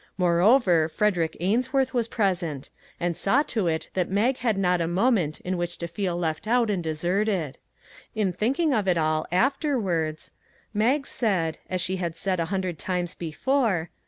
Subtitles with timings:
[0.17, 4.81] Moreover, Frederick Ainsworth was present, 368 "EXCELLENT" and saw to it that Mag had not
[4.81, 7.59] a moment in which to feel left out and deserted.
[8.15, 10.31] In thinking of it all, afterwards,
[10.73, 13.91] Mag said, as she had said a hundred times before.